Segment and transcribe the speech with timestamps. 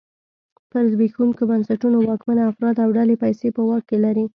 [0.71, 4.25] پر زبېښونکو بنسټونو واکمن افراد او ډلې پیسې په واک کې لري.